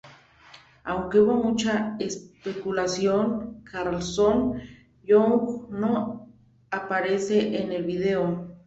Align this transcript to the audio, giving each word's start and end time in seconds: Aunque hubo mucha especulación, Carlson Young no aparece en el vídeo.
Aunque 0.83 1.19
hubo 1.19 1.35
mucha 1.35 1.95
especulación, 1.99 3.61
Carlson 3.63 4.59
Young 5.03 5.69
no 5.69 6.27
aparece 6.71 7.61
en 7.61 7.71
el 7.71 7.83
vídeo. 7.83 8.57